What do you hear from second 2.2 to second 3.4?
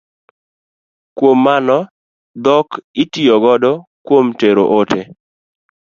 dhok itiyo